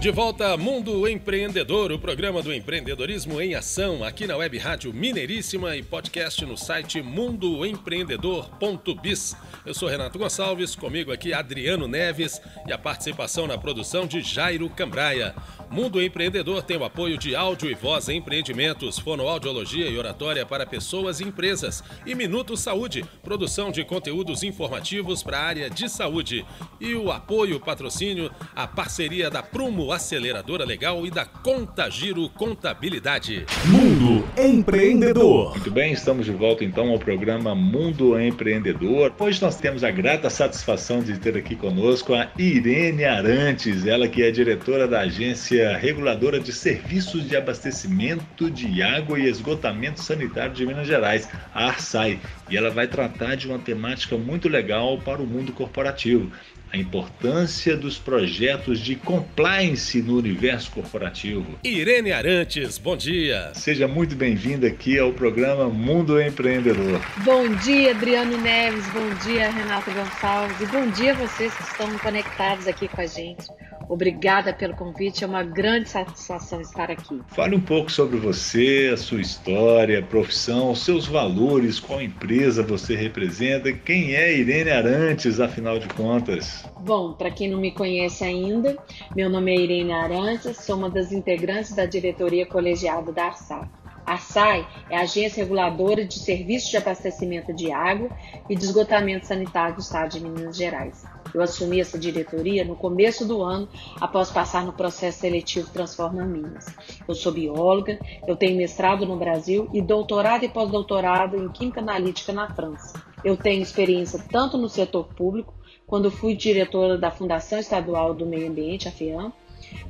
[0.00, 5.74] De volta Mundo Empreendedor, o programa do empreendedorismo em ação, aqui na Web Rádio Mineiríssima
[5.74, 9.36] e podcast no site mundoempreendedor.biz.
[9.66, 14.70] Eu sou Renato Gonçalves, comigo aqui Adriano Neves e a participação na produção de Jairo
[14.70, 15.34] Cambraia.
[15.68, 21.18] Mundo Empreendedor tem o apoio de Áudio e Voz Empreendimentos, fonoaudiologia e oratória para pessoas
[21.18, 21.82] e empresas.
[22.06, 26.46] E Minuto Saúde, produção de conteúdos informativos para a área de saúde.
[26.80, 33.46] E o apoio, patrocínio, a parceria da Prumo Aceleradora Legal e da Contagiro Contabilidade.
[33.66, 35.52] Mundo Empreendedor.
[35.52, 39.12] Muito bem, estamos de volta então ao programa Mundo Empreendedor.
[39.18, 44.22] Hoje nós temos a grata satisfação de ter aqui conosco a Irene Arantes, ela que
[44.22, 50.52] é diretora da agência Agência Reguladora de Serviços de Abastecimento de Água e Esgotamento Sanitário
[50.52, 55.20] de Minas Gerais, a ARSAI, e ela vai tratar de uma temática muito legal para
[55.20, 56.30] o mundo corporativo.
[56.70, 61.58] A importância dos projetos de compliance no universo corporativo.
[61.64, 63.52] Irene Arantes, bom dia.
[63.54, 67.00] Seja muito bem-vinda aqui ao programa Mundo Empreendedor.
[67.24, 71.98] Bom dia, Adriano Neves, bom dia, Renato Gonçalves, e bom dia a vocês que estão
[71.98, 73.46] conectados aqui com a gente.
[73.88, 77.20] Obrigada pelo convite, é uma grande satisfação estar aqui.
[77.28, 83.72] Fale um pouco sobre você, a sua história, profissão, seus valores, qual empresa você representa,
[83.72, 86.64] quem é Irene Arantes, afinal de contas.
[86.80, 88.76] Bom, para quem não me conhece ainda,
[89.16, 93.68] meu nome é Irene Arantes, sou uma das integrantes da diretoria colegiada da ARSAI.
[94.08, 98.08] A SAI é a Agência Reguladora de Serviços de Abastecimento de Água
[98.48, 101.04] e de Esgotamento Sanitário do Estado de Minas Gerais.
[101.34, 103.68] Eu assumi essa diretoria no começo do ano,
[104.00, 106.66] após passar no processo seletivo Transforma Minas.
[107.06, 112.32] Eu sou bióloga, eu tenho mestrado no Brasil e doutorado e pós-doutorado em Química Analítica
[112.32, 113.02] na França.
[113.24, 115.54] Eu tenho experiência tanto no setor público,
[115.86, 119.32] quando fui diretora da Fundação Estadual do Meio Ambiente, a FEAM,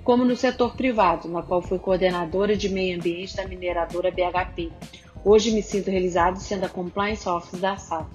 [0.05, 4.71] como no setor privado, na qual fui coordenadora de meio ambiente da mineradora BHP.
[5.25, 8.07] Hoje me sinto realizado sendo a Compliance Office da SAP,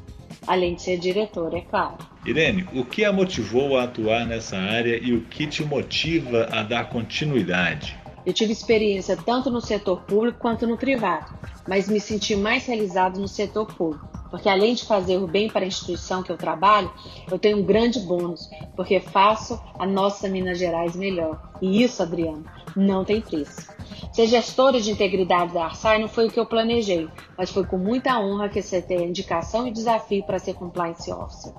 [0.48, 1.98] além de ser diretora, é claro.
[2.26, 6.64] Irene, o que a motivou a atuar nessa área e o que te motiva a
[6.64, 7.98] dar continuidade?
[8.26, 11.26] Eu tive experiência tanto no setor público quanto no privado,
[11.68, 15.66] mas me senti mais realizado no setor público, porque além de fazer o bem para
[15.66, 16.90] a instituição que eu trabalho,
[17.30, 21.52] eu tenho um grande bônus, porque faço a nossa Minas Gerais melhor.
[21.62, 23.68] E isso, Adriano, não tem preço.
[24.14, 27.80] Ser gestora de integridade da Arsai não foi o que eu planejei, mas foi com
[27.80, 31.52] muita honra que aceitei a indicação e desafio para ser compliance officer.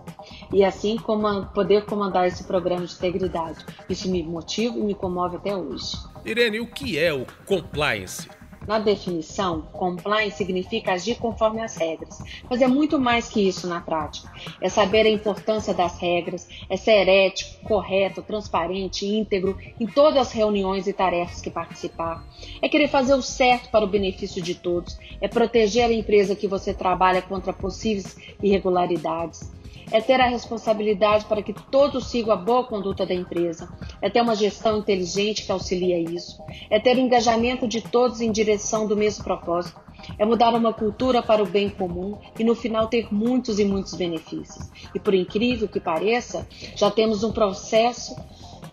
[0.52, 3.66] E assim como poder comandar esse programa de integridade.
[3.90, 5.96] Isso me motiva e me comove até hoje.
[6.24, 8.28] Irene, o que é o compliance?
[8.66, 13.80] Na definição, compliance significa agir conforme as regras, mas é muito mais que isso na
[13.80, 14.32] prática.
[14.60, 20.32] É saber a importância das regras, é ser ético, correto, transparente, íntegro em todas as
[20.32, 22.24] reuniões e tarefas que participar.
[22.62, 26.48] É querer fazer o certo para o benefício de todos, é proteger a empresa que
[26.48, 29.52] você trabalha contra possíveis irregularidades
[29.90, 33.68] é ter a responsabilidade para que todos sigam a boa conduta da empresa,
[34.00, 38.32] é ter uma gestão inteligente que auxilia isso, é ter o engajamento de todos em
[38.32, 39.80] direção do mesmo propósito,
[40.18, 43.94] é mudar uma cultura para o bem comum e no final ter muitos e muitos
[43.94, 44.70] benefícios.
[44.94, 46.46] E por incrível que pareça,
[46.76, 48.14] já temos um processo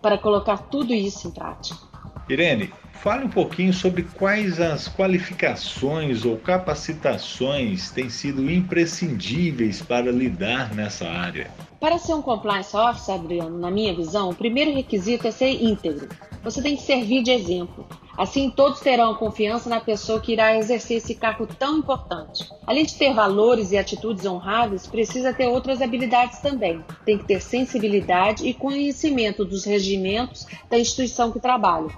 [0.02, 1.91] para colocar tudo isso em prática.
[2.32, 2.72] Irene,
[3.02, 11.10] Fale um pouquinho sobre quais as qualificações ou capacitações têm sido imprescindíveis para lidar nessa
[11.10, 11.50] área.
[11.80, 16.10] Para ser um compliance officer, Adriano, na minha visão, o primeiro requisito é ser íntegro.
[16.44, 17.88] Você tem que servir de exemplo.
[18.16, 22.48] Assim, todos terão confiança na pessoa que irá exercer esse cargo tão importante.
[22.68, 26.86] Além de ter valores e atitudes honráveis, precisa ter outras habilidades também.
[27.04, 31.90] Tem que ter sensibilidade e conhecimento dos regimentos da instituição que trabalha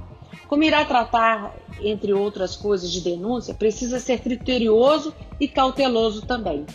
[0.48, 6.66] como irá tratar, entre outras coisas, de denúncia, precisa ser criterioso e cauteloso também.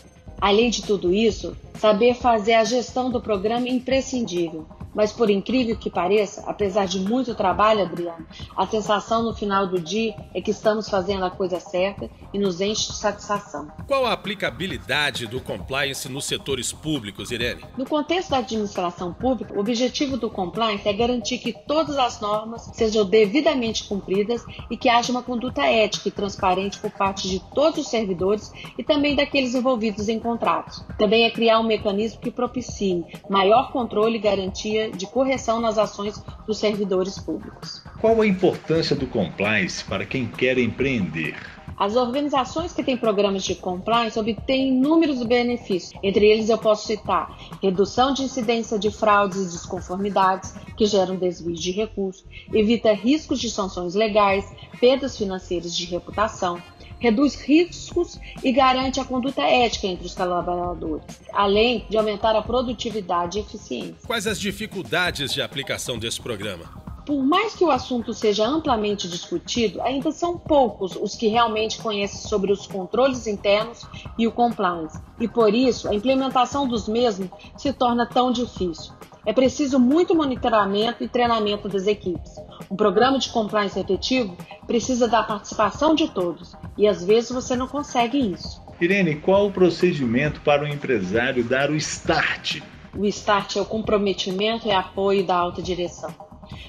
[0.40, 4.66] Além de tudo isso, saber fazer a gestão do programa é imprescindível.
[4.98, 9.80] Mas por incrível que pareça, apesar de muito trabalho, Adriano, a sensação no final do
[9.80, 13.68] dia é que estamos fazendo a coisa certa e nos enche de satisfação.
[13.86, 17.62] Qual a aplicabilidade do compliance nos setores públicos, Irene?
[17.76, 22.68] No contexto da administração pública, o objetivo do compliance é garantir que todas as normas
[22.74, 27.78] sejam devidamente cumpridas e que haja uma conduta ética e transparente por parte de todos
[27.78, 30.84] os servidores e também daqueles envolvidos em contratos.
[30.98, 36.23] Também é criar um mecanismo que propicie maior controle e garantia de correção nas ações
[36.46, 37.82] dos servidores públicos.
[38.00, 41.37] Qual a importância do compliance para quem quer empreender?
[41.79, 45.93] As organizações que têm programas de compliance obtêm inúmeros benefícios.
[46.02, 47.31] Entre eles, eu posso citar
[47.62, 53.49] redução de incidência de fraudes e desconformidades, que geram desvios de recursos, evita riscos de
[53.49, 54.44] sanções legais,
[54.81, 56.61] perdas financeiras de reputação,
[56.98, 63.38] reduz riscos e garante a conduta ética entre os colaboradores, além de aumentar a produtividade
[63.38, 64.06] e eficiência.
[64.06, 66.88] Quais as dificuldades de aplicação desse programa?
[67.08, 72.28] por mais que o assunto seja amplamente discutido, ainda são poucos os que realmente conhecem
[72.28, 73.86] sobre os controles internos
[74.18, 78.92] e o compliance, e por isso a implementação dos mesmos se torna tão difícil.
[79.24, 82.30] É preciso muito monitoramento e treinamento das equipes.
[82.70, 84.36] Um programa de compliance efetivo
[84.66, 88.62] precisa da participação de todos, e às vezes você não consegue isso.
[88.80, 92.62] Irene, qual o procedimento para o empresário dar o start?
[92.96, 96.14] O start é o comprometimento e apoio da alta direção.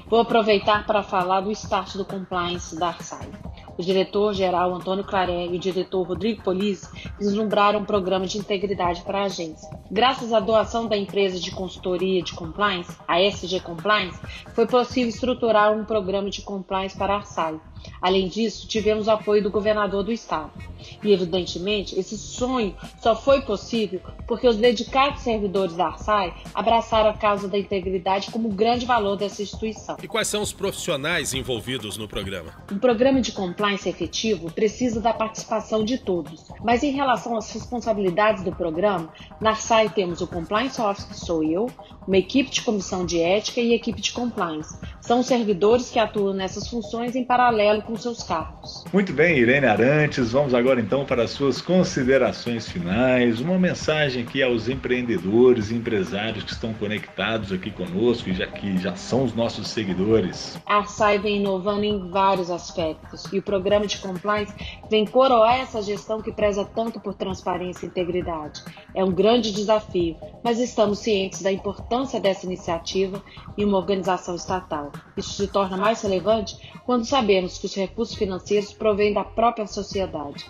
[0.08, 3.30] Vou aproveitar para falar do start do compliance da Arsai.
[3.78, 9.20] O diretor-geral Antônio Claré e o diretor Rodrigo Polizzi vislumbraram um programa de integridade para
[9.20, 9.70] a agência.
[9.92, 14.20] Graças à doação da empresa de consultoria de compliance, a SG Compliance,
[14.54, 17.60] foi possível estruturar um programa de compliance para a Arsai,
[18.02, 20.52] Além disso, tivemos o apoio do governador do estado.
[21.04, 27.14] E, evidentemente, esse sonho só foi possível porque os dedicados servidores da Arsai abraçaram a
[27.14, 29.98] causa da integridade como grande valor dessa instituição.
[30.02, 32.52] E quais são os profissionais envolvidos no programa?
[32.72, 36.50] Um programa de compliance efetivo precisa da participação de todos.
[36.64, 41.44] Mas em relação às responsabilidades do programa, na Arsai temos o Compliance Officer, que sou
[41.44, 41.70] eu,
[42.08, 44.76] uma equipe de comissão de ética e equipe de compliance.
[45.10, 48.84] São servidores que atuam nessas funções em paralelo com seus cargos.
[48.94, 54.44] Muito bem, Irene Arantes, vamos agora então para as suas considerações finais, uma mensagem aqui
[54.44, 59.34] aos empreendedores e empresários que estão conectados aqui conosco e já que já são os
[59.34, 60.60] nossos seguidores.
[60.68, 64.54] A SAI vem inovando em vários aspectos e o programa de compliance
[64.92, 68.62] vem coroar essa gestão que preza tanto por transparência e integridade.
[68.94, 73.20] É um grande desafio, mas estamos cientes da importância dessa iniciativa
[73.58, 74.92] em uma organização estatal.
[75.16, 80.46] Isso se torna mais relevante quando sabemos que os recursos financeiros provêm da própria sociedade.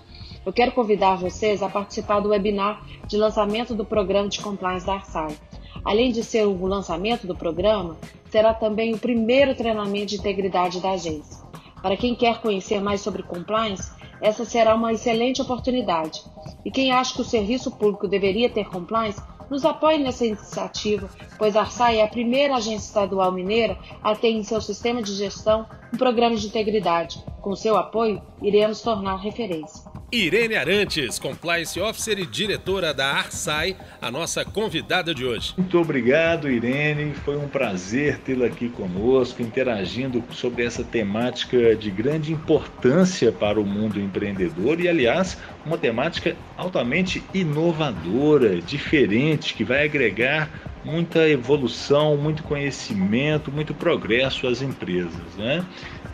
[0.46, 4.94] Eu quero convidar vocês a participar do webinar de lançamento do programa de compliance da
[4.94, 5.38] Arsai.
[5.84, 7.98] Além de ser o lançamento do programa,
[8.30, 11.44] será também o primeiro treinamento de integridade da agência.
[11.82, 13.92] Para quem quer conhecer mais sobre compliance,
[14.22, 16.22] essa será uma excelente oportunidade.
[16.66, 21.56] E quem acha que o serviço público deveria ter compliance, nos apoie nessa iniciativa, pois
[21.56, 25.66] a Arsai é a primeira agência estadual mineira a ter em seu sistema de gestão
[25.94, 27.24] um programa de integridade.
[27.42, 29.90] Com seu apoio, iremos tornar referência.
[30.12, 35.54] Irene Arantes, Compliance Officer e diretora da Arsai, a nossa convidada de hoje.
[35.56, 37.14] Muito obrigado, Irene.
[37.14, 43.66] Foi um prazer tê-la aqui conosco, interagindo sobre essa temática de grande importância para o
[43.66, 50.50] mundo empreendedor e, aliás, uma temática altamente inovadora, diferente, que vai agregar
[50.84, 55.36] muita evolução, muito conhecimento, muito progresso às empresas.
[55.38, 55.64] Né?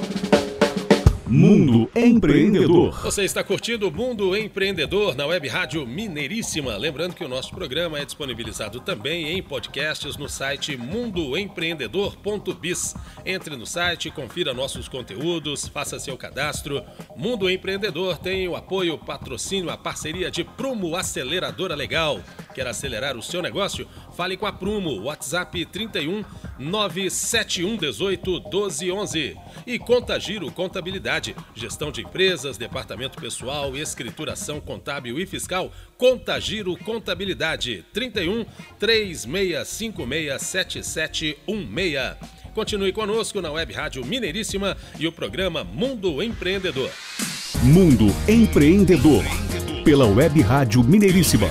[1.32, 3.02] Mundo Empreendedor.
[3.04, 6.76] Você está curtindo o Mundo Empreendedor na Web Rádio Mineiríssima.
[6.76, 12.96] Lembrando que o nosso programa é disponibilizado também em podcasts no site mundoempreendedor.biz.
[13.26, 16.84] Entre no site, confira nossos conteúdos, faça seu cadastro.
[17.16, 22.20] Mundo Empreendedor tem o apoio, patrocínio, a parceria de Prumo Aceleradora Legal.
[22.54, 23.88] Quer acelerar o seu negócio?
[24.16, 26.24] Fale com a Prumo, WhatsApp 31
[26.60, 29.38] 971 18 12 11.
[29.66, 35.72] E Contagiro Contabilidade, gestão de empresas, departamento pessoal, escrituração contábil e fiscal.
[35.98, 38.46] Contagiro Contabilidade 31
[38.80, 42.42] 3656 7716.
[42.54, 46.92] Continue conosco na Web Rádio Mineiríssima e o programa Mundo Empreendedor.
[47.64, 49.24] Mundo Empreendedor,
[49.86, 51.48] pela Web Rádio Mineiríssima.